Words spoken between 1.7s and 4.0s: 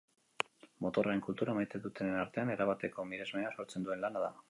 dutenen artean erabateko miresmena sortzen